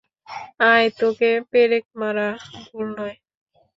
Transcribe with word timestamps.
আয়, 0.63 0.87
তোকে 0.99 1.29
পেরেক 1.51 1.85
মারা 1.99 2.27
ভুল 2.65 2.87
নয়। 2.97 3.15